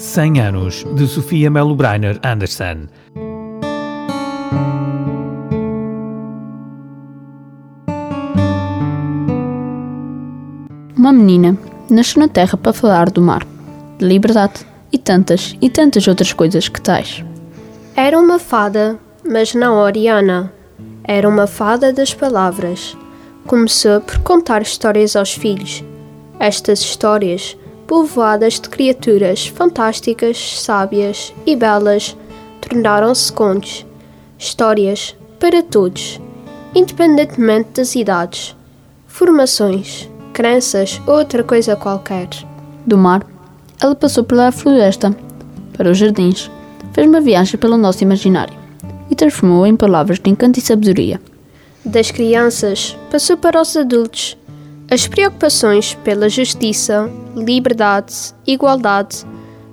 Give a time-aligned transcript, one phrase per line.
[0.00, 2.88] 100 anos de Sofia Melo Breiner Anderson.
[10.96, 11.54] Uma menina
[11.90, 13.46] nasceu na Terra para falar do mar,
[13.98, 17.22] de liberdade e tantas e tantas outras coisas que tais.
[17.94, 20.50] Era uma fada, mas não Oriana.
[21.04, 22.96] Era uma fada das palavras.
[23.46, 25.84] Começou por contar histórias aos filhos.
[26.38, 27.54] Estas histórias
[27.90, 32.16] povoadas de criaturas fantásticas, sábias e belas,
[32.60, 33.84] tornaram-se contos,
[34.38, 36.20] histórias para todos,
[36.72, 38.54] independentemente das idades,
[39.08, 42.28] formações, crenças ou outra coisa qualquer.
[42.86, 43.26] Do mar,
[43.82, 45.12] ela passou pela floresta,
[45.72, 46.48] para os jardins,
[46.92, 48.56] fez uma viagem pelo nosso imaginário
[49.10, 51.20] e transformou em palavras de encanto e sabedoria.
[51.84, 54.38] Das crianças, passou para os adultos
[54.90, 59.24] as preocupações pela justiça, liberdade, igualdade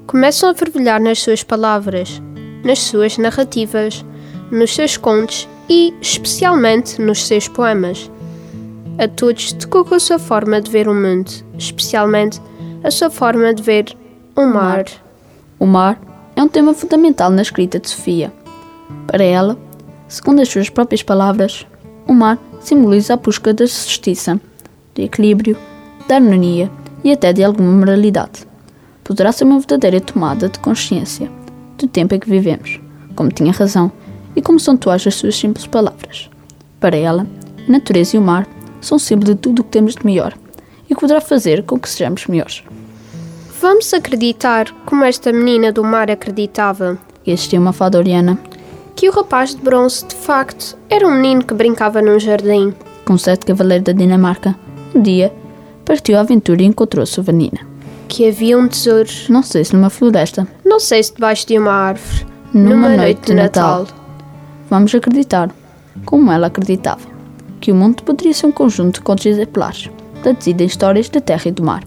[0.06, 2.22] começam a fervilhar nas suas palavras,
[2.64, 4.06] nas suas narrativas,
[4.52, 8.12] nos seus contos e, especialmente, nos seus poemas.
[9.00, 12.40] A todos tocou a sua forma de ver o mundo, especialmente
[12.84, 13.98] a sua forma de ver
[14.36, 14.86] o mar.
[15.60, 16.00] O mar
[16.36, 18.32] é um tema fundamental na escrita de Sofia.
[19.08, 19.58] Para ela,
[20.08, 21.66] segundo as suas próprias palavras,
[22.08, 24.40] o mar simboliza a busca da justiça
[24.98, 25.56] de equilíbrio,
[26.08, 26.70] de harmonia
[27.04, 28.48] e até de alguma moralidade.
[29.04, 31.32] Poderá ser uma verdadeira tomada de consciência
[31.78, 32.82] do tempo em que vivemos,
[33.16, 33.92] como tinha razão
[34.36, 36.30] e como são atuais as suas simples palavras.
[36.80, 37.26] Para ela,
[37.68, 38.48] a natureza e o mar
[38.82, 40.34] são símbolo de tudo o que temos de melhor
[40.90, 42.64] e que poderá fazer com que sejamos melhores.
[43.60, 46.98] Vamos acreditar como esta menina do mar acreditava.
[47.26, 48.38] E existia uma fada oriana.
[48.96, 52.74] Que o rapaz de bronze, de facto, era um menino que brincava num jardim.
[53.04, 54.56] Com sete cavaleiros da Dinamarca,
[54.98, 55.32] um dia,
[55.86, 57.60] partiu à aventura e encontrou sua vanina.
[58.08, 59.10] Que havia um tesouro.
[59.30, 60.48] Não sei se numa floresta.
[60.66, 62.26] Não sei se debaixo de uma árvore.
[62.54, 63.80] Numa, numa noite, noite de Natal.
[63.80, 63.98] Natal.
[64.70, 65.50] Vamos acreditar,
[66.06, 67.08] como ela acreditava,
[67.62, 69.90] que o mundo poderia ser um conjunto de contos exemplares,
[70.24, 71.84] traduzidos em histórias da terra e do mar.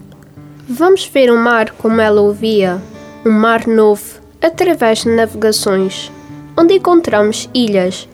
[0.67, 2.81] Vamos ver o mar como ela o via,
[3.25, 6.11] um mar novo, através de navegações,
[6.57, 8.07] onde encontramos ilhas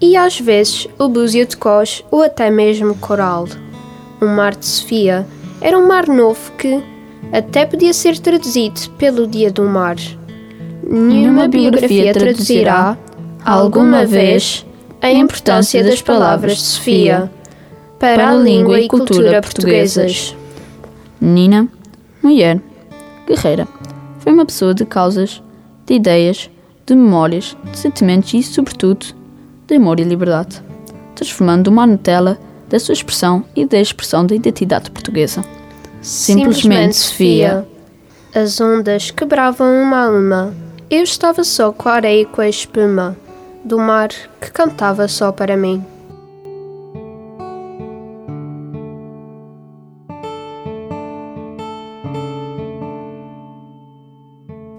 [0.00, 3.46] e às vezes o búzio de cós ou até mesmo coral
[4.22, 5.26] o Mar de Sofia,
[5.60, 6.82] era um mar novo que
[7.32, 9.96] até podia ser traduzido pelo Dia do Mar.
[10.88, 12.96] Nenhuma biografia traduzirá,
[13.44, 14.64] alguma vez,
[15.00, 17.30] a importância das palavras de Sofia
[17.98, 20.36] para a língua e cultura portuguesas.
[21.20, 21.68] Nina,
[22.22, 22.60] mulher,
[23.26, 23.66] guerreira,
[24.20, 25.42] foi uma pessoa de causas,
[25.86, 26.50] de ideias,
[26.86, 29.06] de memórias, de sentimentos e, sobretudo,
[29.66, 30.62] de amor e liberdade,
[31.14, 32.38] transformando uma Nutella
[32.72, 35.44] da sua expressão e da expressão da identidade portuguesa.
[36.00, 37.68] Simplesmente, Sofia.
[38.34, 40.54] As ondas quebravam uma a uma.
[40.90, 43.14] Eu estava só com a areia e com a espuma
[43.62, 44.08] do mar
[44.40, 45.84] que cantava só para mim.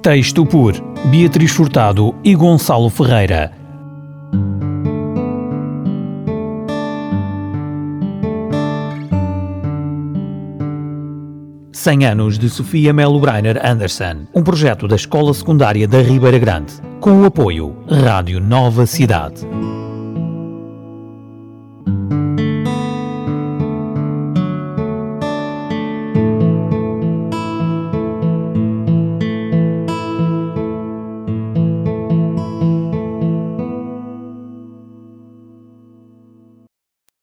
[0.02, 0.74] Texto por
[1.06, 3.63] Beatriz Furtado e Gonçalo Ferreira
[11.84, 16.76] 100 anos de Sofia Melo Breiner Anderson, um projeto da Escola Secundária da Ribeira Grande,
[17.02, 19.46] com o apoio Rádio Nova Cidade.